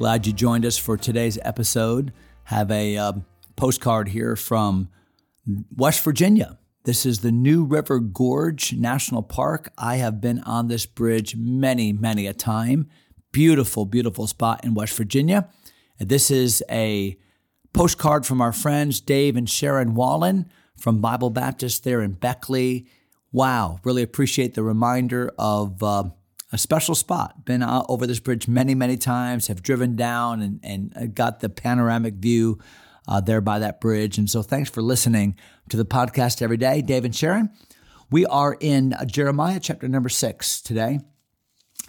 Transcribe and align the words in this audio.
Glad 0.00 0.26
you 0.26 0.32
joined 0.32 0.64
us 0.64 0.78
for 0.78 0.96
today's 0.96 1.38
episode. 1.42 2.10
Have 2.44 2.70
a 2.70 2.96
uh, 2.96 3.12
postcard 3.54 4.08
here 4.08 4.34
from 4.34 4.88
West 5.76 6.02
Virginia. 6.02 6.58
This 6.84 7.04
is 7.04 7.18
the 7.18 7.30
New 7.30 7.64
River 7.64 8.00
Gorge 8.00 8.72
National 8.72 9.22
Park. 9.22 9.70
I 9.76 9.96
have 9.96 10.18
been 10.18 10.40
on 10.44 10.68
this 10.68 10.86
bridge 10.86 11.36
many, 11.36 11.92
many 11.92 12.26
a 12.26 12.32
time. 12.32 12.88
Beautiful, 13.30 13.84
beautiful 13.84 14.26
spot 14.26 14.64
in 14.64 14.72
West 14.72 14.96
Virginia. 14.96 15.50
This 15.98 16.30
is 16.30 16.64
a 16.70 17.18
postcard 17.74 18.24
from 18.24 18.40
our 18.40 18.54
friends 18.54 19.02
Dave 19.02 19.36
and 19.36 19.50
Sharon 19.50 19.94
Wallen 19.94 20.50
from 20.78 21.02
Bible 21.02 21.28
Baptist 21.28 21.84
there 21.84 22.00
in 22.00 22.12
Beckley. 22.12 22.86
Wow, 23.32 23.80
really 23.84 24.02
appreciate 24.02 24.54
the 24.54 24.62
reminder 24.62 25.30
of 25.38 25.82
uh, 25.82 26.04
a 26.52 26.58
special 26.58 26.94
spot. 26.94 27.44
Been 27.44 27.62
over 27.62 28.06
this 28.06 28.20
bridge 28.20 28.48
many, 28.48 28.74
many 28.74 28.96
times, 28.96 29.46
have 29.46 29.62
driven 29.62 29.96
down 29.96 30.42
and, 30.42 30.60
and 30.62 30.92
uh, 30.96 31.06
got 31.06 31.40
the 31.40 31.48
panoramic 31.48 32.14
view 32.14 32.58
uh, 33.06 33.20
there 33.20 33.40
by 33.40 33.58
that 33.58 33.80
bridge. 33.80 34.18
And 34.18 34.28
so 34.28 34.42
thanks 34.42 34.70
for 34.70 34.82
listening 34.82 35.36
to 35.68 35.76
the 35.76 35.84
podcast 35.84 36.42
every 36.42 36.56
day. 36.56 36.82
Dave 36.82 37.04
and 37.04 37.14
Sharon, 37.14 37.50
we 38.10 38.26
are 38.26 38.56
in 38.60 38.92
uh, 38.92 39.04
Jeremiah 39.04 39.60
chapter 39.60 39.88
number 39.88 40.08
six 40.08 40.60
today. 40.60 41.00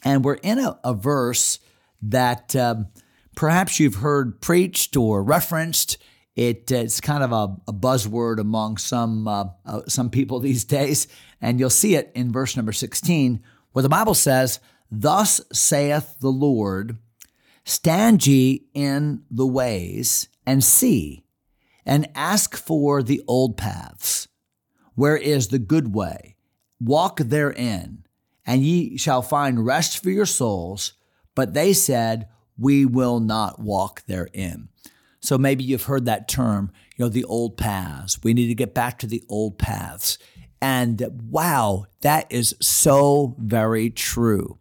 And 0.03 0.23
we're 0.23 0.35
in 0.35 0.59
a, 0.59 0.79
a 0.83 0.93
verse 0.93 1.59
that 2.01 2.55
um, 2.55 2.87
perhaps 3.35 3.79
you've 3.79 3.95
heard 3.95 4.41
preached 4.41 4.95
or 4.95 5.23
referenced. 5.23 5.97
It, 6.35 6.71
it's 6.71 7.01
kind 7.01 7.23
of 7.23 7.31
a, 7.31 7.55
a 7.67 7.73
buzzword 7.73 8.39
among 8.39 8.77
some, 8.77 9.27
uh, 9.27 9.45
uh, 9.65 9.81
some 9.87 10.09
people 10.09 10.39
these 10.41 10.65
days. 10.65 11.07
And 11.41 11.59
you'll 11.59 11.69
see 11.69 11.95
it 11.95 12.11
in 12.15 12.31
verse 12.31 12.55
number 12.55 12.71
16 12.71 13.43
where 13.71 13.83
the 13.83 13.89
Bible 13.89 14.13
says, 14.13 14.59
Thus 14.91 15.41
saith 15.53 16.17
the 16.19 16.31
Lord, 16.31 16.97
stand 17.63 18.25
ye 18.27 18.65
in 18.73 19.23
the 19.29 19.47
ways 19.47 20.27
and 20.45 20.63
see, 20.63 21.23
and 21.85 22.09
ask 22.13 22.55
for 22.57 23.01
the 23.01 23.21
old 23.27 23.57
paths, 23.57 24.27
where 24.95 25.17
is 25.17 25.47
the 25.47 25.59
good 25.59 25.93
way. 25.93 26.35
Walk 26.79 27.19
therein, 27.19 28.05
and 28.45 28.63
ye 28.63 28.97
shall 28.97 29.21
find 29.21 29.65
rest 29.65 30.01
for 30.01 30.09
your 30.09 30.25
souls. 30.25 30.93
But 31.35 31.53
they 31.53 31.73
said, 31.73 32.27
We 32.57 32.85
will 32.85 33.19
not 33.19 33.59
walk 33.59 34.03
therein. 34.07 34.69
So 35.21 35.37
maybe 35.37 35.63
you've 35.63 35.83
heard 35.83 36.05
that 36.05 36.27
term, 36.27 36.71
you 36.97 37.05
know, 37.05 37.09
the 37.09 37.23
old 37.25 37.55
paths. 37.55 38.19
We 38.23 38.33
need 38.33 38.47
to 38.47 38.55
get 38.55 38.73
back 38.73 38.97
to 38.99 39.07
the 39.07 39.23
old 39.29 39.59
paths. 39.59 40.17
And 40.61 41.21
wow, 41.29 41.85
that 42.01 42.27
is 42.29 42.55
so 42.61 43.35
very 43.39 43.89
true. 43.89 44.57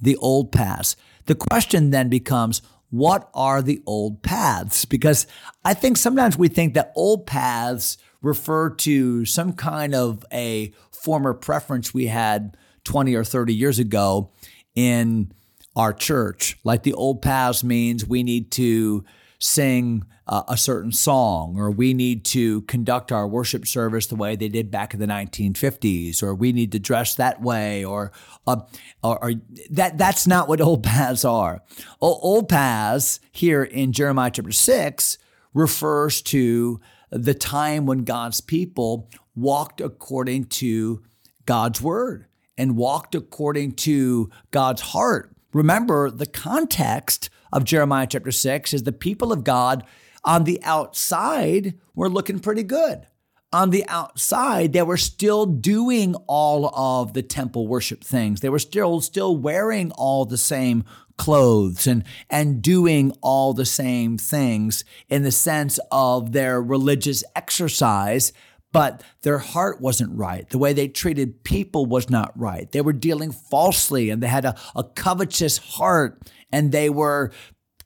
The 0.00 0.16
old 0.16 0.52
paths. 0.52 0.96
The 1.26 1.34
question 1.34 1.90
then 1.90 2.08
becomes, 2.08 2.62
what 2.90 3.30
are 3.34 3.62
the 3.62 3.82
old 3.86 4.22
paths? 4.22 4.84
Because 4.84 5.26
I 5.64 5.74
think 5.74 5.96
sometimes 5.96 6.36
we 6.36 6.48
think 6.48 6.74
that 6.74 6.92
old 6.94 7.26
paths 7.26 7.98
refer 8.20 8.70
to 8.70 9.24
some 9.24 9.52
kind 9.52 9.94
of 9.94 10.24
a 10.32 10.72
former 10.90 11.34
preference 11.34 11.92
we 11.92 12.06
had 12.06 12.56
20 12.84 13.14
or 13.14 13.24
30 13.24 13.54
years 13.54 13.78
ago 13.78 14.30
in 14.74 15.32
our 15.74 15.92
church. 15.92 16.58
Like 16.64 16.82
the 16.82 16.94
old 16.94 17.22
paths 17.22 17.64
means 17.64 18.06
we 18.06 18.22
need 18.22 18.50
to 18.52 19.04
sing 19.42 20.04
uh, 20.28 20.44
a 20.46 20.56
certain 20.56 20.92
song, 20.92 21.56
or 21.58 21.68
we 21.70 21.92
need 21.92 22.24
to 22.24 22.62
conduct 22.62 23.10
our 23.10 23.26
worship 23.26 23.66
service 23.66 24.06
the 24.06 24.14
way 24.14 24.36
they 24.36 24.48
did 24.48 24.70
back 24.70 24.94
in 24.94 25.00
the 25.00 25.06
1950s, 25.06 26.22
or 26.22 26.32
we 26.32 26.52
need 26.52 26.70
to 26.70 26.78
dress 26.78 27.16
that 27.16 27.42
way, 27.42 27.84
or, 27.84 28.12
uh, 28.46 28.60
or, 29.02 29.22
or, 29.24 29.32
that 29.70 29.98
that's 29.98 30.28
not 30.28 30.48
what 30.48 30.60
old 30.62 30.84
paths 30.84 31.24
are. 31.24 31.60
O- 32.00 32.20
old 32.20 32.48
paths 32.48 33.18
here 33.32 33.64
in 33.64 33.92
Jeremiah 33.92 34.30
chapter 34.30 34.52
six 34.52 35.18
refers 35.54 36.22
to 36.22 36.80
the 37.10 37.34
time 37.34 37.84
when 37.84 38.04
God's 38.04 38.40
people 38.40 39.10
walked 39.34 39.80
according 39.80 40.44
to 40.44 41.02
God's 41.46 41.82
word 41.82 42.26
and 42.56 42.76
walked 42.76 43.16
according 43.16 43.72
to 43.72 44.30
God's 44.52 44.82
heart. 44.82 45.34
Remember 45.52 46.10
the 46.10 46.26
context 46.26 47.28
of 47.52 47.64
Jeremiah 47.64 48.06
chapter 48.06 48.32
6 48.32 48.72
is 48.72 48.84
the 48.84 48.92
people 48.92 49.32
of 49.32 49.44
God 49.44 49.84
on 50.24 50.44
the 50.44 50.62
outside 50.62 51.74
were 51.94 52.08
looking 52.08 52.38
pretty 52.38 52.62
good. 52.62 53.06
On 53.52 53.68
the 53.68 53.86
outside, 53.86 54.72
they 54.72 54.80
were 54.80 54.96
still 54.96 55.44
doing 55.44 56.14
all 56.26 56.74
of 56.74 57.12
the 57.12 57.22
temple 57.22 57.68
worship 57.68 58.02
things. 58.02 58.40
They 58.40 58.48
were 58.48 58.58
still 58.58 59.02
still 59.02 59.36
wearing 59.36 59.92
all 59.92 60.24
the 60.24 60.38
same 60.38 60.84
clothes 61.18 61.86
and 61.86 62.02
and 62.30 62.62
doing 62.62 63.12
all 63.20 63.52
the 63.52 63.66
same 63.66 64.16
things 64.16 64.84
in 65.10 65.22
the 65.22 65.30
sense 65.30 65.78
of 65.90 66.32
their 66.32 66.62
religious 66.62 67.22
exercise 67.36 68.32
but 68.72 69.02
their 69.22 69.38
heart 69.38 69.80
wasn't 69.80 70.16
right. 70.16 70.48
The 70.48 70.58
way 70.58 70.72
they 70.72 70.88
treated 70.88 71.44
people 71.44 71.86
was 71.86 72.10
not 72.10 72.38
right. 72.38 72.70
They 72.72 72.80
were 72.80 72.92
dealing 72.92 73.30
falsely 73.30 74.10
and 74.10 74.22
they 74.22 74.28
had 74.28 74.44
a, 74.44 74.58
a 74.74 74.82
covetous 74.82 75.58
heart 75.58 76.20
and 76.50 76.72
they 76.72 76.90
were 76.90 77.30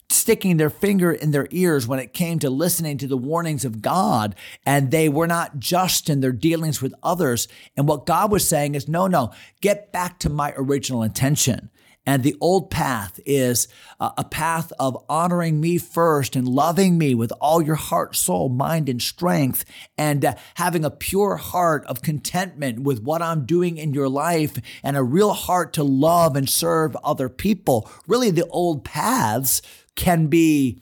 sticking 0.08 0.56
their 0.56 0.70
finger 0.70 1.12
in 1.12 1.32
their 1.32 1.48
ears 1.50 1.86
when 1.86 1.98
it 1.98 2.12
came 2.12 2.38
to 2.38 2.48
listening 2.48 2.96
to 2.98 3.08
the 3.08 3.16
warnings 3.16 3.64
of 3.64 3.82
God. 3.82 4.36
And 4.64 4.90
they 4.90 5.08
were 5.08 5.26
not 5.26 5.58
just 5.58 6.08
in 6.08 6.20
their 6.20 6.32
dealings 6.32 6.80
with 6.80 6.94
others. 7.02 7.48
And 7.76 7.88
what 7.88 8.06
God 8.06 8.30
was 8.30 8.46
saying 8.48 8.76
is, 8.76 8.88
no, 8.88 9.08
no, 9.08 9.32
get 9.60 9.92
back 9.92 10.18
to 10.20 10.30
my 10.30 10.54
original 10.56 11.02
intention. 11.02 11.70
And 12.06 12.22
the 12.22 12.36
old 12.40 12.70
path 12.70 13.18
is 13.26 13.66
a 13.98 14.22
path 14.22 14.72
of 14.78 14.96
honoring 15.08 15.60
me 15.60 15.76
first 15.76 16.36
and 16.36 16.46
loving 16.46 16.96
me 16.96 17.16
with 17.16 17.32
all 17.40 17.60
your 17.60 17.74
heart, 17.74 18.14
soul, 18.14 18.48
mind, 18.48 18.88
and 18.88 19.02
strength, 19.02 19.64
and 19.98 20.24
uh, 20.24 20.34
having 20.54 20.84
a 20.84 20.90
pure 20.90 21.34
heart 21.36 21.84
of 21.86 22.02
contentment 22.02 22.80
with 22.80 23.02
what 23.02 23.22
I'm 23.22 23.44
doing 23.44 23.76
in 23.76 23.92
your 23.92 24.08
life 24.08 24.56
and 24.84 24.96
a 24.96 25.02
real 25.02 25.32
heart 25.32 25.72
to 25.74 25.82
love 25.82 26.36
and 26.36 26.48
serve 26.48 26.96
other 27.02 27.28
people. 27.28 27.90
Really, 28.06 28.30
the 28.30 28.46
old 28.46 28.84
paths 28.84 29.60
can 29.96 30.28
be 30.28 30.80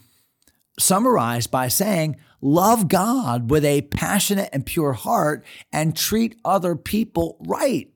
summarized 0.78 1.50
by 1.50 1.68
saying, 1.68 2.16
love 2.40 2.88
God 2.88 3.50
with 3.50 3.64
a 3.64 3.82
passionate 3.82 4.50
and 4.52 4.66
pure 4.66 4.92
heart 4.92 5.44
and 5.72 5.96
treat 5.96 6.38
other 6.44 6.76
people 6.76 7.38
right. 7.46 7.88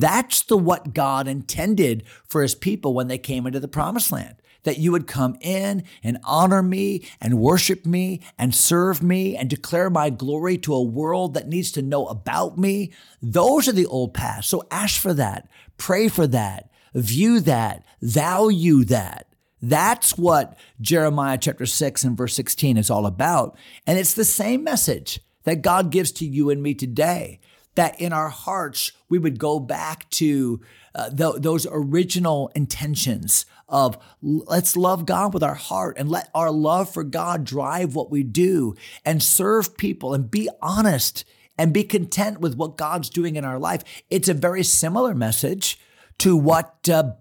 That's 0.00 0.42
the 0.42 0.56
what 0.56 0.94
God 0.94 1.26
intended 1.26 2.04
for 2.24 2.42
his 2.42 2.54
people 2.54 2.94
when 2.94 3.08
they 3.08 3.18
came 3.18 3.46
into 3.46 3.60
the 3.60 3.68
promised 3.68 4.12
land. 4.12 4.36
That 4.64 4.78
you 4.78 4.92
would 4.92 5.06
come 5.06 5.36
in 5.40 5.84
and 6.02 6.18
honor 6.24 6.62
me 6.62 7.08
and 7.20 7.38
worship 7.38 7.86
me 7.86 8.20
and 8.36 8.54
serve 8.54 9.02
me 9.02 9.36
and 9.36 9.48
declare 9.48 9.88
my 9.88 10.10
glory 10.10 10.58
to 10.58 10.74
a 10.74 10.82
world 10.82 11.34
that 11.34 11.48
needs 11.48 11.72
to 11.72 11.82
know 11.82 12.06
about 12.06 12.58
me. 12.58 12.92
Those 13.22 13.68
are 13.68 13.72
the 13.72 13.86
old 13.86 14.14
paths. 14.14 14.48
So 14.48 14.66
ask 14.70 15.00
for 15.00 15.14
that, 15.14 15.48
pray 15.78 16.08
for 16.08 16.26
that, 16.26 16.70
view 16.94 17.40
that, 17.40 17.84
value 18.02 18.84
that. 18.84 19.32
That's 19.62 20.18
what 20.18 20.56
Jeremiah 20.80 21.38
chapter 21.38 21.66
6 21.66 22.04
and 22.04 22.16
verse 22.16 22.34
16 22.34 22.76
is 22.76 22.90
all 22.90 23.06
about. 23.06 23.56
And 23.86 23.98
it's 23.98 24.14
the 24.14 24.24
same 24.24 24.64
message 24.64 25.20
that 25.44 25.62
God 25.62 25.90
gives 25.90 26.12
to 26.12 26.26
you 26.26 26.50
and 26.50 26.62
me 26.62 26.74
today 26.74 27.40
that 27.78 28.00
in 28.00 28.12
our 28.12 28.28
hearts 28.28 28.90
we 29.08 29.20
would 29.20 29.38
go 29.38 29.60
back 29.60 30.10
to 30.10 30.60
uh, 30.96 31.10
th- 31.10 31.36
those 31.36 31.64
original 31.70 32.50
intentions 32.56 33.46
of 33.68 33.96
let's 34.20 34.76
love 34.76 35.06
God 35.06 35.32
with 35.32 35.44
our 35.44 35.54
heart 35.54 35.96
and 35.96 36.08
let 36.08 36.28
our 36.34 36.50
love 36.50 36.92
for 36.92 37.04
God 37.04 37.44
drive 37.44 37.94
what 37.94 38.10
we 38.10 38.24
do 38.24 38.74
and 39.04 39.22
serve 39.22 39.76
people 39.76 40.12
and 40.12 40.28
be 40.28 40.48
honest 40.60 41.24
and 41.56 41.72
be 41.72 41.84
content 41.84 42.40
with 42.40 42.56
what 42.56 42.76
God's 42.76 43.10
doing 43.10 43.36
in 43.36 43.44
our 43.44 43.60
life. 43.60 43.84
It's 44.10 44.28
a 44.28 44.34
very 44.34 44.64
similar 44.64 45.14
message 45.14 45.78
to 46.18 46.36
what 46.36 46.88
uh, 46.88 47.12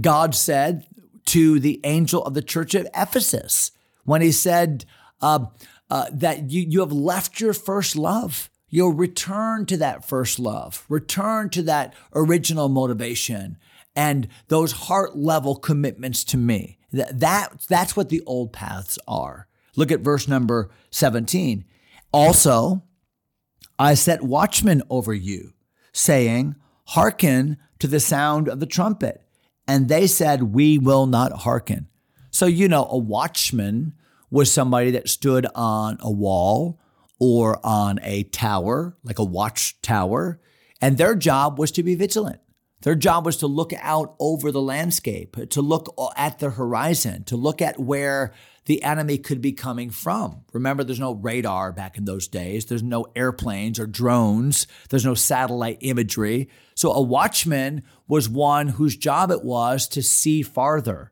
God 0.00 0.34
said 0.34 0.86
to 1.26 1.60
the 1.60 1.78
angel 1.84 2.24
of 2.24 2.32
the 2.32 2.42
church 2.42 2.74
of 2.74 2.88
Ephesus 2.96 3.70
when 4.04 4.22
he 4.22 4.32
said 4.32 4.86
uh, 5.20 5.44
uh, 5.90 6.06
that 6.10 6.50
you, 6.50 6.64
you 6.66 6.80
have 6.80 6.92
left 6.92 7.38
your 7.38 7.52
first 7.52 7.96
love. 7.96 8.49
You'll 8.70 8.92
return 8.92 9.66
to 9.66 9.76
that 9.78 10.08
first 10.08 10.38
love, 10.38 10.84
return 10.88 11.50
to 11.50 11.62
that 11.62 11.94
original 12.14 12.68
motivation 12.68 13.58
and 13.96 14.28
those 14.48 14.72
heart 14.72 15.16
level 15.16 15.56
commitments 15.56 16.22
to 16.24 16.36
me. 16.36 16.78
That, 16.92 17.20
that, 17.20 17.66
that's 17.68 17.96
what 17.96 18.08
the 18.08 18.22
old 18.26 18.52
paths 18.52 18.98
are. 19.06 19.48
Look 19.76 19.90
at 19.90 20.00
verse 20.00 20.28
number 20.28 20.70
17. 20.90 21.64
Also, 22.12 22.82
I 23.78 23.94
set 23.94 24.22
watchmen 24.22 24.82
over 24.88 25.14
you, 25.14 25.52
saying, 25.92 26.56
Hearken 26.86 27.56
to 27.78 27.86
the 27.86 28.00
sound 28.00 28.48
of 28.48 28.60
the 28.60 28.66
trumpet. 28.66 29.22
And 29.66 29.88
they 29.88 30.06
said, 30.06 30.54
We 30.54 30.78
will 30.78 31.06
not 31.06 31.32
hearken. 31.32 31.88
So, 32.30 32.46
you 32.46 32.68
know, 32.68 32.86
a 32.90 32.98
watchman 32.98 33.94
was 34.30 34.52
somebody 34.52 34.90
that 34.92 35.08
stood 35.08 35.46
on 35.54 35.98
a 36.00 36.10
wall 36.10 36.80
or 37.20 37.64
on 37.64 38.00
a 38.02 38.24
tower, 38.24 38.96
like 39.04 39.20
a 39.20 39.24
watchtower, 39.24 40.40
and 40.80 40.98
their 40.98 41.14
job 41.14 41.58
was 41.58 41.70
to 41.72 41.82
be 41.82 41.94
vigilant. 41.94 42.40
Their 42.82 42.94
job 42.94 43.26
was 43.26 43.36
to 43.38 43.46
look 43.46 43.72
out 43.78 44.16
over 44.18 44.50
the 44.50 44.62
landscape, 44.62 45.36
to 45.50 45.60
look 45.60 45.94
at 46.16 46.38
the 46.38 46.50
horizon, 46.50 47.24
to 47.24 47.36
look 47.36 47.60
at 47.60 47.78
where 47.78 48.32
the 48.64 48.82
enemy 48.82 49.18
could 49.18 49.42
be 49.42 49.52
coming 49.52 49.90
from. 49.90 50.44
Remember, 50.52 50.82
there's 50.82 50.98
no 50.98 51.12
radar 51.12 51.72
back 51.72 51.98
in 51.98 52.06
those 52.06 52.26
days. 52.26 52.64
There's 52.64 52.82
no 52.82 53.06
airplanes 53.14 53.78
or 53.78 53.86
drones. 53.86 54.66
There's 54.88 55.04
no 55.04 55.14
satellite 55.14 55.78
imagery. 55.80 56.48
So 56.74 56.92
a 56.92 57.02
watchman 57.02 57.82
was 58.08 58.30
one 58.30 58.68
whose 58.68 58.96
job 58.96 59.30
it 59.30 59.44
was 59.44 59.86
to 59.88 60.02
see 60.02 60.40
farther, 60.40 61.09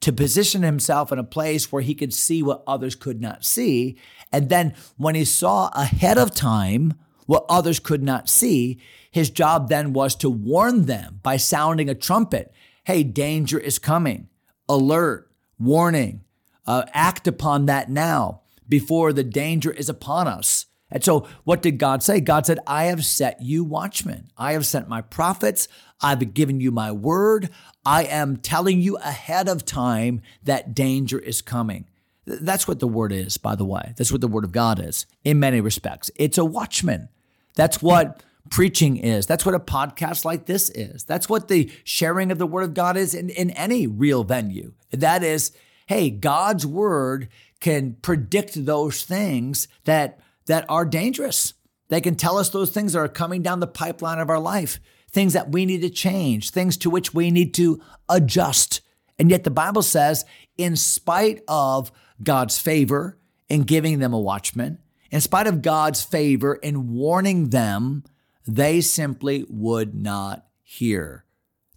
to 0.00 0.12
position 0.12 0.62
himself 0.62 1.12
in 1.12 1.18
a 1.18 1.24
place 1.24 1.70
where 1.70 1.82
he 1.82 1.94
could 1.94 2.14
see 2.14 2.42
what 2.42 2.62
others 2.66 2.94
could 2.94 3.20
not 3.20 3.44
see. 3.44 3.98
And 4.32 4.48
then 4.48 4.74
when 4.96 5.14
he 5.14 5.24
saw 5.24 5.68
ahead 5.74 6.18
of 6.18 6.34
time 6.34 6.94
what 7.26 7.44
others 7.48 7.78
could 7.78 8.02
not 8.02 8.28
see, 8.28 8.80
his 9.10 9.30
job 9.30 9.68
then 9.68 9.92
was 9.92 10.14
to 10.16 10.30
warn 10.30 10.86
them 10.86 11.20
by 11.22 11.36
sounding 11.36 11.88
a 11.88 11.94
trumpet. 11.94 12.52
Hey, 12.84 13.02
danger 13.02 13.58
is 13.58 13.78
coming. 13.78 14.28
Alert, 14.68 15.30
warning 15.58 16.24
uh, 16.66 16.84
act 16.92 17.26
upon 17.26 17.66
that 17.66 17.90
now 17.90 18.42
before 18.68 19.12
the 19.12 19.24
danger 19.24 19.70
is 19.70 19.88
upon 19.88 20.28
us. 20.28 20.66
And 20.90 21.04
so, 21.04 21.28
what 21.44 21.60
did 21.60 21.78
God 21.78 22.02
say? 22.02 22.20
God 22.20 22.46
said, 22.46 22.60
I 22.66 22.84
have 22.84 23.04
set 23.04 23.42
you 23.42 23.62
watchmen. 23.62 24.30
I 24.36 24.52
have 24.52 24.64
sent 24.64 24.88
my 24.88 25.02
prophets. 25.02 25.68
I've 26.00 26.32
given 26.32 26.60
you 26.60 26.70
my 26.70 26.92
word. 26.92 27.50
I 27.84 28.04
am 28.04 28.36
telling 28.36 28.80
you 28.80 28.96
ahead 28.96 29.48
of 29.48 29.64
time 29.64 30.22
that 30.42 30.74
danger 30.74 31.18
is 31.18 31.42
coming. 31.42 31.86
That's 32.24 32.68
what 32.68 32.80
the 32.80 32.88
word 32.88 33.12
is, 33.12 33.36
by 33.36 33.54
the 33.54 33.64
way. 33.64 33.94
That's 33.96 34.12
what 34.12 34.20
the 34.20 34.28
word 34.28 34.44
of 34.44 34.52
God 34.52 34.78
is 34.78 35.06
in 35.24 35.40
many 35.40 35.60
respects. 35.60 36.10
It's 36.16 36.38
a 36.38 36.44
watchman. 36.44 37.08
That's 37.54 37.82
what 37.82 38.22
preaching 38.50 38.96
is. 38.96 39.26
That's 39.26 39.44
what 39.44 39.54
a 39.54 39.60
podcast 39.60 40.24
like 40.24 40.46
this 40.46 40.70
is. 40.70 41.04
That's 41.04 41.28
what 41.28 41.48
the 41.48 41.70
sharing 41.84 42.30
of 42.30 42.38
the 42.38 42.46
word 42.46 42.62
of 42.62 42.74
God 42.74 42.96
is 42.96 43.14
in, 43.14 43.30
in 43.30 43.50
any 43.50 43.86
real 43.86 44.24
venue. 44.24 44.72
That 44.90 45.22
is, 45.22 45.52
hey, 45.86 46.10
God's 46.10 46.66
word 46.66 47.28
can 47.60 47.96
predict 48.02 48.64
those 48.64 49.02
things 49.02 49.68
that 49.84 50.20
that 50.48 50.66
are 50.68 50.84
dangerous. 50.84 51.54
They 51.88 52.00
can 52.00 52.16
tell 52.16 52.36
us 52.36 52.50
those 52.50 52.70
things 52.70 52.92
that 52.92 52.98
are 52.98 53.08
coming 53.08 53.40
down 53.40 53.60
the 53.60 53.66
pipeline 53.66 54.18
of 54.18 54.28
our 54.28 54.38
life, 54.38 54.80
things 55.10 55.32
that 55.32 55.52
we 55.52 55.64
need 55.64 55.80
to 55.82 55.90
change, 55.90 56.50
things 56.50 56.76
to 56.78 56.90
which 56.90 57.14
we 57.14 57.30
need 57.30 57.54
to 57.54 57.80
adjust. 58.08 58.82
And 59.18 59.30
yet 59.30 59.44
the 59.44 59.50
Bible 59.50 59.82
says, 59.82 60.24
in 60.58 60.76
spite 60.76 61.42
of 61.48 61.90
God's 62.22 62.58
favor 62.58 63.18
in 63.48 63.62
giving 63.62 64.00
them 64.00 64.12
a 64.12 64.20
watchman, 64.20 64.78
in 65.10 65.20
spite 65.20 65.46
of 65.46 65.62
God's 65.62 66.02
favor 66.02 66.54
in 66.56 66.92
warning 66.92 67.50
them, 67.50 68.04
they 68.46 68.80
simply 68.80 69.46
would 69.48 69.94
not 69.94 70.46
hear. 70.62 71.24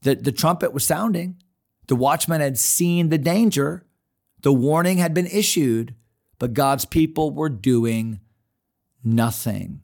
The, 0.01 0.15
the 0.15 0.31
trumpet 0.31 0.73
was 0.73 0.85
sounding. 0.85 1.41
The 1.87 1.95
watchman 1.95 2.41
had 2.41 2.57
seen 2.57 3.09
the 3.09 3.17
danger, 3.17 3.85
the 4.41 4.53
warning 4.53 4.97
had 4.97 5.13
been 5.13 5.27
issued, 5.27 5.95
but 6.39 6.53
God's 6.53 6.85
people 6.85 7.31
were 7.31 7.49
doing 7.49 8.19
nothing. 9.03 9.83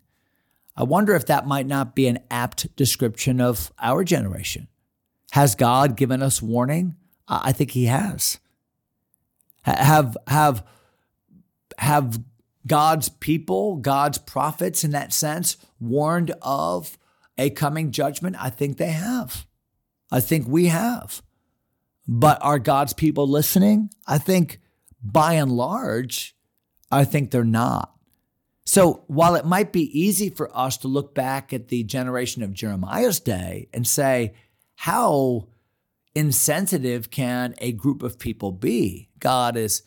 I 0.76 0.84
wonder 0.84 1.16
if 1.16 1.26
that 1.26 1.48
might 1.48 1.66
not 1.66 1.96
be 1.96 2.08
an 2.08 2.20
apt 2.30 2.76
description 2.76 3.42
of 3.42 3.72
our 3.80 4.04
generation. 4.04 4.68
Has 5.32 5.56
God 5.56 5.98
given 5.98 6.22
us 6.22 6.42
warning? 6.42 6.96
I 7.28 7.52
think 7.52 7.72
He 7.72 7.86
has. 7.86 8.40
Have 9.64 10.16
have 10.28 10.64
have 11.78 12.24
God's 12.66 13.10
people, 13.10 13.78
God's 13.78 14.18
prophets, 14.18 14.84
in 14.84 14.92
that 14.92 15.14
sense, 15.14 15.58
warned 15.80 16.32
of 16.42 16.98
a 17.38 17.50
coming 17.50 17.92
judgment? 17.92 18.36
I 18.40 18.50
think 18.50 18.78
they 18.78 18.92
have. 18.92 19.46
I 20.12 20.20
think 20.20 20.48
we 20.48 20.68
have. 20.68 21.22
But 22.08 22.40
are 22.42 22.60
God's 22.60 22.94
people 22.94 23.28
listening? 23.28 23.90
I 24.08 24.18
think 24.18 24.60
by 25.04 25.34
and 25.34 25.52
large, 25.52 26.36
I 26.90 27.04
think 27.04 27.32
they're 27.32 27.44
not. 27.44 27.94
So 28.68 29.06
while 29.08 29.36
it 29.36 29.46
might 29.46 29.72
be 29.72 29.98
easy 29.98 30.30
for 30.30 30.56
us 30.56 30.76
to 30.80 30.90
look 30.90 31.16
back 31.16 31.54
at 31.54 31.70
the 31.70 31.84
generation 31.84 32.44
of 32.44 32.52
Jeremiah's 32.54 33.22
day 33.22 33.70
and 33.74 33.88
say, 33.88 34.34
how 34.76 35.48
insensitive 36.14 37.10
can 37.10 37.56
a 37.60 37.72
group 37.72 38.04
of 38.04 38.20
people 38.20 38.52
be? 38.52 39.08
God 39.20 39.56
is 39.56 39.84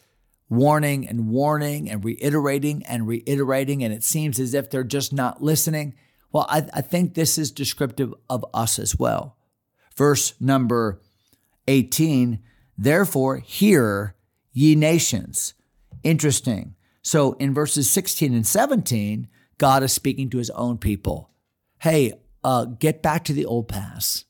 warning 0.48 1.06
and 1.06 1.28
warning 1.28 1.90
and 1.90 2.02
reiterating 2.02 2.82
and 2.86 3.06
reiterating, 3.06 3.84
and 3.84 3.92
it 3.92 4.02
seems 4.02 4.40
as 4.40 4.54
if 4.54 4.70
they're 4.70 4.82
just 4.82 5.12
not 5.12 5.42
listening. 5.42 5.94
Well, 6.32 6.46
I, 6.48 6.66
I 6.72 6.80
think 6.80 7.12
this 7.12 7.36
is 7.36 7.50
descriptive 7.50 8.14
of 8.30 8.46
us 8.54 8.78
as 8.78 8.98
well. 8.98 9.36
Verse 9.94 10.32
number 10.40 11.02
18, 11.68 12.38
therefore, 12.78 13.36
hear, 13.40 14.16
ye 14.54 14.74
nations. 14.74 15.52
Interesting. 16.02 16.76
So 17.02 17.32
in 17.34 17.54
verses 17.54 17.90
16 17.90 18.34
and 18.34 18.46
17, 18.46 19.28
God 19.58 19.82
is 19.82 19.92
speaking 19.92 20.30
to 20.30 20.38
his 20.38 20.50
own 20.50 20.78
people. 20.78 21.30
Hey, 21.78 22.14
uh, 22.44 22.64
get 22.66 23.02
back 23.02 23.24
to 23.24 23.32
the 23.32 23.46
old 23.46 23.68
paths. 23.68 24.24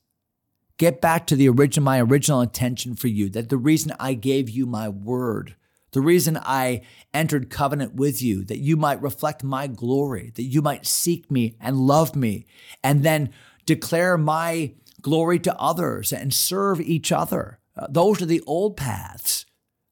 Get 0.77 1.01
back 1.01 1.27
to 1.27 1.35
the 1.35 1.47
original, 1.47 1.85
my 1.85 2.01
original 2.01 2.41
intention 2.41 2.95
for 2.95 3.07
you, 3.07 3.29
that 3.29 3.49
the 3.49 3.57
reason 3.57 3.93
I 3.99 4.13
gave 4.13 4.49
you 4.49 4.65
my 4.65 4.89
word, 4.89 5.55
the 5.91 6.01
reason 6.01 6.39
I 6.41 6.81
entered 7.13 7.49
covenant 7.49 7.93
with 7.93 8.21
you, 8.21 8.43
that 8.45 8.57
you 8.57 8.77
might 8.77 9.01
reflect 9.01 9.43
my 9.43 9.67
glory, 9.67 10.31
that 10.35 10.43
you 10.43 10.61
might 10.61 10.87
seek 10.87 11.29
me 11.29 11.55
and 11.59 11.77
love 11.77 12.15
me, 12.15 12.45
and 12.83 13.03
then 13.03 13.29
declare 13.65 14.17
my 14.17 14.73
glory 15.01 15.39
to 15.39 15.55
others 15.59 16.11
and 16.11 16.33
serve 16.33 16.81
each 16.81 17.11
other. 17.11 17.59
Uh, 17.77 17.87
those 17.89 18.21
are 18.21 18.25
the 18.25 18.41
old 18.47 18.75
paths, 18.75 19.45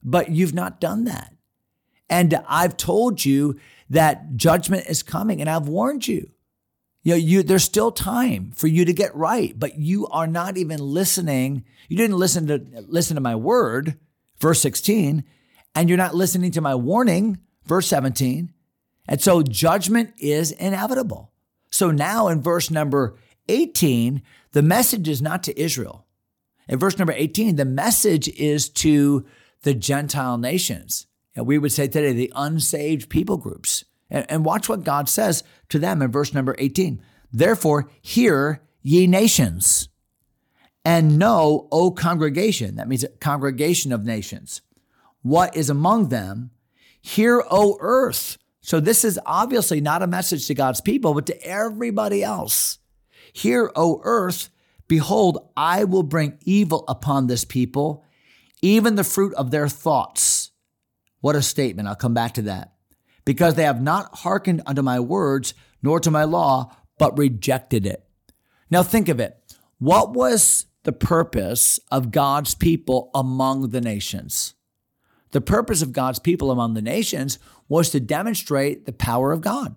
but 0.04 0.32
you've 0.32 0.54
not 0.54 0.82
done 0.82 1.04
that. 1.04 1.34
And 2.10 2.42
I've 2.48 2.78
told 2.78 3.24
you 3.24 3.60
that 3.90 4.36
judgment 4.36 4.88
is 4.88 5.04
coming, 5.04 5.42
and 5.42 5.50
I've 5.50 5.68
warned 5.68 6.08
you. 6.08 6.32
You 7.04 7.14
know, 7.14 7.18
you 7.18 7.44
there's 7.44 7.64
still 7.64 7.92
time 7.92 8.52
for 8.56 8.68
you 8.68 8.84
to 8.86 8.94
get 8.94 9.16
right, 9.16 9.58
but 9.58 9.78
you 9.78 10.08
are 10.08 10.28
not 10.28 10.58
even 10.58 10.80
listening. 10.80 11.64
You 11.88 11.98
didn't 11.98 12.18
listen 12.18 12.48
to 12.48 12.66
listen 12.88 13.16
to 13.16 13.22
my 13.22 13.36
word, 13.36 13.98
verse 14.40 14.62
16, 14.62 15.24
and 15.76 15.90
you're 15.90 15.98
not 15.98 16.16
listening 16.16 16.52
to 16.52 16.62
my 16.62 16.76
warning, 16.76 17.40
verse 17.66 17.88
17. 17.88 18.54
And 19.08 19.22
so 19.22 19.42
judgment 19.42 20.14
is 20.18 20.52
inevitable. 20.52 21.32
So 21.72 21.90
now 21.90 22.28
in 22.28 22.42
verse 22.42 22.70
number 22.70 23.18
18, 23.48 24.22
the 24.52 24.62
message 24.62 25.08
is 25.08 25.22
not 25.22 25.42
to 25.44 25.60
Israel. 25.60 26.06
In 26.68 26.78
verse 26.78 26.98
number 26.98 27.14
18, 27.14 27.56
the 27.56 27.66
message 27.66 28.28
is 28.28 28.70
to 28.70 29.26
the 29.64 29.74
Gentile 29.74 30.38
nations. 30.38 31.08
And 31.40 31.48
we 31.48 31.58
would 31.58 31.72
say 31.72 31.88
today, 31.88 32.12
the 32.12 32.34
unsaved 32.36 33.10
people 33.10 33.38
groups. 33.38 33.86
And, 34.10 34.26
and 34.30 34.44
watch 34.44 34.68
what 34.68 34.84
God 34.84 35.08
says 35.08 35.42
to 35.70 35.80
them 35.80 36.02
in 36.02 36.12
verse 36.12 36.34
number 36.34 36.54
18. 36.58 37.02
Therefore, 37.32 37.90
hear 38.02 38.62
ye 38.82 39.08
nations, 39.08 39.88
and 40.84 41.18
know, 41.18 41.70
O 41.72 41.92
congregation, 41.92 42.76
that 42.76 42.90
means 42.90 43.06
congregation 43.22 43.94
of 43.94 44.04
nations, 44.04 44.62
what 45.22 45.56
is 45.56 45.70
among 45.70 46.10
them. 46.10 46.52
Hear, 47.02 47.42
O 47.50 47.78
earth. 47.80 48.38
So 48.60 48.82
this 48.82 49.06
is 49.06 49.18
obviously 49.26 49.80
not 49.80 50.04
a 50.04 50.08
message 50.08 50.46
to 50.48 50.54
God's 50.54 50.82
people, 50.82 51.14
but 51.14 51.26
to 51.28 51.42
everybody 51.42 52.22
else. 52.22 52.80
Hear, 53.32 53.72
O 53.78 54.02
earth, 54.04 54.50
behold, 54.90 55.50
I 55.56 55.86
will 55.86 56.04
bring 56.04 56.38
evil 56.44 56.84
upon 56.90 57.28
this 57.28 57.46
people, 57.46 58.04
even 58.62 58.96
the 58.96 59.06
fruit 59.06 59.34
of 59.36 59.52
their 59.52 59.70
thoughts. 59.70 60.39
What 61.22 61.36
a 61.36 61.42
statement. 61.42 61.88
I'll 61.88 61.96
come 61.96 62.14
back 62.14 62.34
to 62.36 62.42
that. 62.44 62.74
Because 63.26 63.56
they 63.56 63.64
have 63.64 63.82
not 63.82 64.20
hearkened 64.20 64.62
unto 64.66 64.82
my 64.82 65.00
words, 65.00 65.54
nor 65.84 66.00
to 66.00 66.12
my 66.12 66.24
law, 66.24 66.76
but 66.98 67.18
rejected 67.18 67.86
it. 67.86 68.04
Now 68.70 68.84
think 68.84 69.10
of 69.10 69.20
it. 69.20 69.38
What 69.78 70.14
was 70.14 70.66
the 70.84 70.92
purpose 70.92 71.80
of 71.92 72.12
God's 72.12 72.56
people 72.56 73.12
among 73.14 73.70
the 73.70 73.82
nations? 73.82 74.54
The 75.32 75.42
purpose 75.42 75.82
of 75.82 75.94
God's 75.94 76.20
people 76.20 76.52
among 76.52 76.74
the 76.74 76.82
nations 76.82 77.38
was 77.68 77.90
to 77.92 78.00
demonstrate 78.00 78.86
the 78.86 78.94
power 78.94 79.32
of 79.32 79.42
God, 79.42 79.76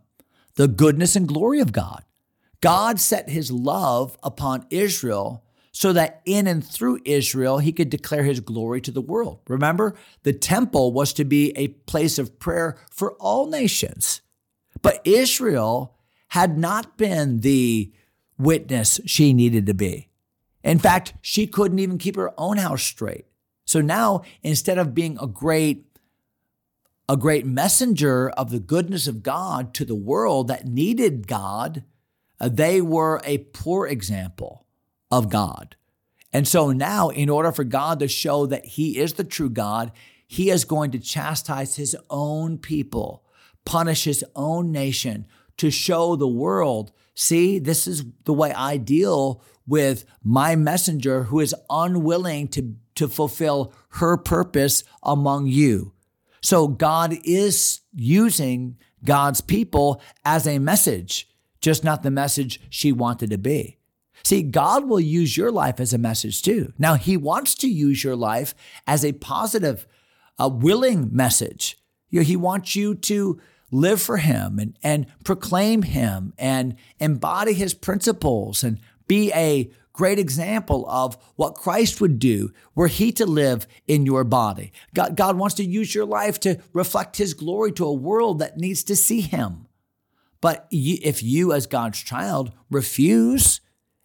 the 0.54 0.68
goodness 0.68 1.14
and 1.14 1.28
glory 1.28 1.60
of 1.60 1.72
God. 1.72 2.04
God 2.60 2.98
set 2.98 3.28
his 3.28 3.50
love 3.50 4.16
upon 4.22 4.66
Israel 4.70 5.44
so 5.72 5.92
that 5.94 6.20
in 6.26 6.46
and 6.46 6.64
through 6.64 7.00
Israel 7.04 7.58
he 7.58 7.72
could 7.72 7.90
declare 7.90 8.24
his 8.24 8.40
glory 8.40 8.80
to 8.82 8.90
the 8.90 9.00
world. 9.00 9.40
Remember, 9.48 9.94
the 10.22 10.32
temple 10.32 10.92
was 10.92 11.12
to 11.14 11.24
be 11.24 11.56
a 11.56 11.68
place 11.68 12.18
of 12.18 12.38
prayer 12.38 12.76
for 12.90 13.14
all 13.14 13.48
nations. 13.48 14.20
But 14.82 15.00
Israel 15.04 15.96
had 16.28 16.58
not 16.58 16.96
been 16.96 17.40
the 17.40 17.92
witness 18.38 19.00
she 19.06 19.32
needed 19.32 19.66
to 19.66 19.74
be. 19.74 20.08
In 20.62 20.78
fact, 20.78 21.14
she 21.20 21.46
couldn't 21.46 21.78
even 21.78 21.98
keep 21.98 22.16
her 22.16 22.32
own 22.38 22.58
house 22.58 22.82
straight. 22.82 23.26
So 23.64 23.80
now, 23.80 24.22
instead 24.42 24.78
of 24.78 24.94
being 24.94 25.18
a 25.20 25.26
great 25.26 25.86
a 27.08 27.16
great 27.16 27.44
messenger 27.44 28.30
of 28.30 28.50
the 28.50 28.60
goodness 28.60 29.06
of 29.06 29.22
God 29.22 29.74
to 29.74 29.84
the 29.84 29.94
world 29.94 30.48
that 30.48 30.66
needed 30.66 31.26
God, 31.26 31.84
uh, 32.40 32.48
they 32.48 32.80
were 32.80 33.20
a 33.24 33.38
poor 33.38 33.86
example 33.86 34.66
of 35.12 35.28
God. 35.28 35.76
And 36.32 36.48
so 36.48 36.72
now, 36.72 37.10
in 37.10 37.28
order 37.28 37.52
for 37.52 37.62
God 37.62 38.00
to 38.00 38.08
show 38.08 38.46
that 38.46 38.64
He 38.64 38.98
is 38.98 39.12
the 39.12 39.24
true 39.24 39.50
God, 39.50 39.92
He 40.26 40.50
is 40.50 40.64
going 40.64 40.90
to 40.92 40.98
chastise 40.98 41.76
His 41.76 41.94
own 42.10 42.58
people, 42.58 43.22
punish 43.64 44.04
His 44.04 44.24
own 44.34 44.72
nation 44.72 45.26
to 45.58 45.70
show 45.70 46.16
the 46.16 46.26
world 46.26 46.90
see, 47.14 47.58
this 47.58 47.86
is 47.86 48.04
the 48.24 48.32
way 48.32 48.52
I 48.52 48.78
deal 48.78 49.42
with 49.66 50.04
my 50.22 50.56
messenger 50.56 51.24
who 51.24 51.40
is 51.40 51.54
unwilling 51.70 52.48
to, 52.48 52.74
to 52.96 53.08
fulfill 53.08 53.72
her 53.90 54.16
purpose 54.16 54.84
among 55.02 55.46
you. 55.46 55.92
So 56.40 56.66
God 56.66 57.16
is 57.24 57.80
using 57.94 58.76
God's 59.04 59.40
people 59.40 60.00
as 60.24 60.46
a 60.46 60.58
message, 60.58 61.28
just 61.60 61.84
not 61.84 62.02
the 62.02 62.10
message 62.10 62.60
she 62.70 62.92
wanted 62.92 63.30
to 63.30 63.38
be. 63.38 63.78
See, 64.24 64.42
God 64.42 64.88
will 64.88 65.00
use 65.00 65.36
your 65.36 65.50
life 65.50 65.80
as 65.80 65.92
a 65.92 65.98
message 65.98 66.42
too. 66.42 66.72
Now, 66.78 66.94
He 66.94 67.16
wants 67.16 67.54
to 67.56 67.68
use 67.68 68.04
your 68.04 68.16
life 68.16 68.54
as 68.86 69.04
a 69.04 69.12
positive, 69.12 69.86
a 70.38 70.48
willing 70.48 71.08
message. 71.12 71.78
He 72.10 72.36
wants 72.36 72.76
you 72.76 72.94
to 72.94 73.40
live 73.70 74.00
for 74.00 74.18
Him 74.18 74.58
and, 74.58 74.78
and 74.82 75.06
proclaim 75.24 75.82
Him 75.82 76.34
and 76.38 76.76
embody 77.00 77.54
His 77.54 77.74
principles 77.74 78.62
and 78.62 78.78
be 79.08 79.32
a 79.32 79.70
great 79.92 80.18
example 80.18 80.88
of 80.88 81.16
what 81.36 81.54
Christ 81.54 82.00
would 82.00 82.18
do 82.18 82.52
were 82.74 82.88
He 82.88 83.12
to 83.12 83.26
live 83.26 83.66
in 83.86 84.06
your 84.06 84.24
body. 84.24 84.72
God, 84.94 85.16
God 85.16 85.36
wants 85.36 85.54
to 85.56 85.64
use 85.64 85.94
your 85.94 86.06
life 86.06 86.38
to 86.40 86.60
reflect 86.72 87.16
His 87.16 87.34
glory 87.34 87.72
to 87.72 87.86
a 87.86 87.92
world 87.92 88.38
that 88.38 88.58
needs 88.58 88.84
to 88.84 88.96
see 88.96 89.20
Him. 89.20 89.66
But 90.40 90.66
if 90.70 91.22
you, 91.22 91.52
as 91.52 91.66
God's 91.66 92.02
child, 92.02 92.52
refuse, 92.70 93.60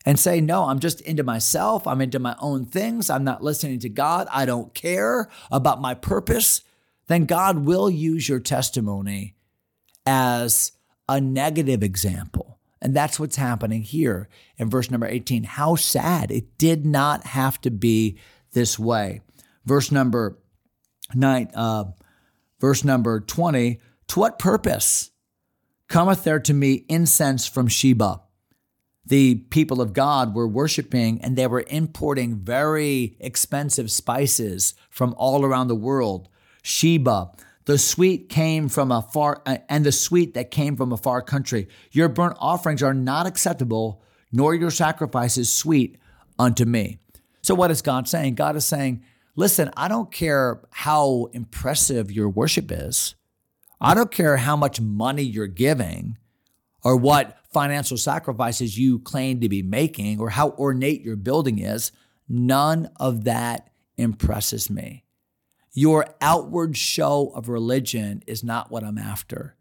and 0.06 0.20
say, 0.20 0.42
No, 0.42 0.66
I'm 0.66 0.80
just 0.80 1.02
into 1.02 1.24
myself. 1.24 1.88
I'm 1.88 2.02
into 2.02 2.20
my 2.20 2.36
own 2.40 2.66
things. 2.66 3.10
I'm 3.10 3.24
not 3.24 3.44
listening 3.44 3.80
to 3.80 3.90
God. 3.90 4.28
I 4.32 4.46
don't 4.46 4.74
care 4.74 5.30
about 5.52 5.82
my 5.82 5.94
purpose. 5.94 6.62
Then 7.08 7.26
God 7.26 7.60
will 7.60 7.90
use 7.90 8.28
your 8.28 8.40
testimony 8.40 9.36
as 10.06 10.74
a 11.10 11.20
negative 11.22 11.84
example. 11.84 12.60
And 12.82 12.96
that's 12.96 13.20
what's 13.20 13.38
happening 13.38 13.82
here 13.82 14.30
in 14.58 14.70
verse 14.70 14.92
number 14.92 15.08
18. 15.08 15.44
How 15.44 15.76
sad. 15.76 16.32
It 16.32 16.58
did 16.58 16.86
not 16.86 17.26
have 17.26 17.60
to 17.62 17.72
be 17.72 18.20
this 18.52 18.78
way. 18.78 19.22
Verse 19.66 19.92
number 19.92 20.38
nine, 21.14 21.50
uh, 21.54 21.86
verse 22.60 22.84
number 22.84 23.20
20. 23.20 23.80
To 24.10 24.20
what 24.20 24.40
purpose 24.40 25.12
cometh 25.90 26.24
there 26.24 26.40
to 26.40 26.54
me 26.54 26.86
incense 26.88 27.48
from 27.48 27.68
Sheba? 27.68 28.22
The 29.08 29.36
people 29.36 29.82
of 29.82 29.94
God 29.94 30.36
were 30.36 30.48
worshiping 30.48 31.22
and 31.22 31.36
they 31.36 31.48
were 31.48 31.64
importing 31.68 32.36
very 32.36 33.16
expensive 33.20 33.90
spices 33.90 34.74
from 34.90 35.16
all 35.18 35.46
around 35.46 35.70
the 35.70 35.76
world. 35.76 36.28
Sheba, 36.62 37.32
the 37.66 37.78
sweet 37.78 38.28
came 38.28 38.68
from 38.68 38.92
a 38.92 39.02
far, 39.02 39.42
uh, 39.46 39.58
and 39.70 39.86
the 39.86 39.92
sweet 39.92 40.34
that 40.34 40.52
came 40.52 40.76
from 40.76 40.92
a 40.92 40.98
far 40.98 41.22
country. 41.22 41.70
Your 41.92 42.10
burnt 42.10 42.36
offerings 42.40 42.84
are 42.84 42.94
not 42.94 43.28
acceptable, 43.28 44.04
nor 44.32 44.54
your 44.54 44.72
sacrifices 44.72 45.52
sweet 45.52 45.98
unto 46.38 46.66
me. 46.66 47.00
So, 47.42 47.56
what 47.56 47.72
is 47.72 47.82
God 47.82 48.10
saying? 48.10 48.36
God 48.36 48.58
is 48.58 48.66
saying, 48.66 49.04
listen, 49.36 49.72
I 49.78 49.88
don't 49.88 50.12
care 50.12 50.62
how 50.72 51.30
impressive 51.32 52.12
your 52.12 52.30
worship 52.30 52.72
is. 52.72 53.16
I 53.80 53.94
don't 53.94 54.12
care 54.12 54.38
how 54.38 54.58
much 54.58 54.82
money 54.82 55.24
you're 55.24 55.48
giving 55.48 56.18
or 56.84 56.98
what 56.98 57.38
financial 57.58 57.98
sacrifices 57.98 58.78
you 58.78 59.00
claim 59.00 59.40
to 59.40 59.50
be 59.50 59.64
making 59.64 60.20
or 60.20 60.30
how 60.30 60.52
ornate 60.60 61.02
your 61.02 61.16
building 61.16 61.58
is, 61.58 61.92
none 62.30 62.88
of 62.98 63.24
that 63.24 63.72
impresses 63.98 64.70
me. 64.70 65.04
Your 65.74 66.06
outward 66.22 66.78
show 66.78 67.32
of 67.34 67.50
religion 67.50 68.22
is 68.28 68.44
not 68.44 68.70
what 68.70 68.84
I'm 68.84 69.00
after. 69.00 69.56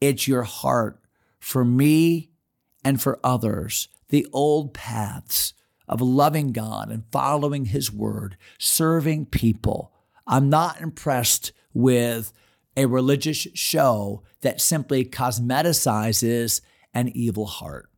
It's 0.00 0.26
your 0.26 0.42
heart 0.42 1.00
for 1.38 1.64
me 1.64 2.30
and 2.84 3.00
for 3.00 3.20
others, 3.22 3.86
the 4.08 4.26
old 4.32 4.74
paths 4.74 5.54
of 5.86 6.00
loving 6.00 6.50
God 6.50 6.90
and 6.90 7.04
following 7.12 7.66
His 7.66 7.92
word, 7.92 8.36
serving 8.58 9.26
people. 9.26 9.92
I'm 10.26 10.50
not 10.50 10.80
impressed 10.80 11.52
with 11.72 12.32
a 12.76 12.86
religious 12.86 13.46
show 13.54 14.24
that 14.40 14.60
simply 14.60 15.04
cosmeticizes 15.04 16.60
an 16.96 17.10
evil 17.14 17.44
heart. 17.44 17.90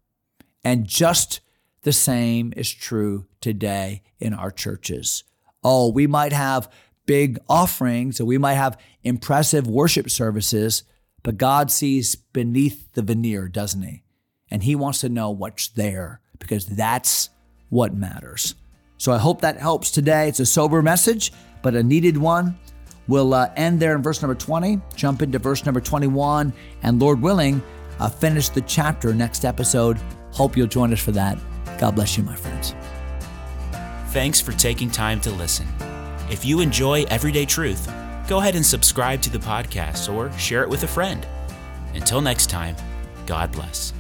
And 0.65 0.87
just 0.87 1.41
the 1.83 1.93
same 1.93 2.53
is 2.57 2.71
true 2.75 3.27
today 3.41 4.03
in 4.19 4.35
our 4.35 4.51
churches. 4.51 5.23
Oh, 5.63 5.91
we 5.93 6.09
might 6.09 6.33
have 6.33 6.71
big 7.07 7.39
offerings 7.49 8.19
and 8.19 8.29
we 8.29 8.39
might 8.39 8.55
have 8.55 8.77
impressive 9.05 9.69
worship 9.69 10.11
services, 10.11 10.83
but 11.23 11.39
God 11.39 11.71
sees 11.71 12.17
beneath 12.17 12.93
the 12.95 13.03
veneer, 13.03 13.49
doesn't 13.49 13.83
He? 13.83 14.03
And 14.51 14.65
He 14.65 14.75
wants 14.75 15.01
to 15.03 15.09
know 15.09 15.31
what's 15.31 15.69
there 15.69 16.21
because 16.41 16.67
that's 16.67 17.31
what 17.69 17.95
matters. 17.95 18.57
So 18.97 19.13
I 19.13 19.19
hope 19.19 19.43
that 19.43 19.59
helps 19.59 19.93
today. 19.93 20.27
It's 20.27 20.41
a 20.41 20.47
sober 20.47 20.83
message, 20.83 21.33
but 21.63 21.77
a 21.77 21.85
needed 21.85 22.17
one. 22.17 22.59
We'll 23.07 23.33
uh, 23.33 23.53
end 23.57 23.79
there 23.79 23.95
in 23.95 24.03
verse 24.03 24.21
number 24.23 24.35
20, 24.35 24.81
jump 24.97 25.23
into 25.23 25.39
verse 25.39 25.65
number 25.65 25.81
21, 25.81 26.53
and 26.83 27.01
Lord 27.01 27.23
willing, 27.23 27.63
uh, 27.99 28.09
finish 28.09 28.49
the 28.49 28.61
chapter 28.63 29.15
next 29.15 29.45
episode. 29.45 29.99
Hope 30.33 30.57
you'll 30.57 30.67
join 30.67 30.93
us 30.93 31.01
for 31.01 31.13
that. 31.13 31.39
God 31.79 31.95
bless 31.95 32.17
you, 32.17 32.25
my 32.25 32.35
friends. 32.35 32.75
Thanks 34.09 34.41
for 34.41 34.53
taking 34.53 34.91
time 34.91 35.21
to 35.23 35.31
listen. 35.31 35.67
If 36.31 36.45
you 36.45 36.61
enjoy 36.61 37.05
Everyday 37.05 37.45
Truth, 37.45 37.91
go 38.29 38.39
ahead 38.39 38.55
and 38.55 38.65
subscribe 38.65 39.23
to 39.23 39.31
the 39.31 39.39
podcast 39.39 40.13
or 40.13 40.33
share 40.39 40.63
it 40.63 40.69
with 40.69 40.83
a 40.83 40.89
friend. 40.89 41.27
Until 41.95 42.21
next 42.21 42.51
time, 42.51 42.77
God 43.27 43.53
bless. 43.53 43.98